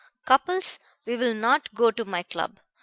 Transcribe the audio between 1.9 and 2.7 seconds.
to my club.